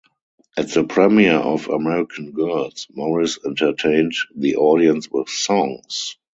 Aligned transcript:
At 0.57 0.69
the 0.69 0.83
premiere 0.83 1.37
of 1.37 1.67
"American 1.69 2.31
Girls" 2.31 2.87
Morris 2.91 3.37
entertained 3.45 4.13
the 4.35 4.55
audience 4.55 5.11
with 5.11 5.29
songs. 5.29 6.17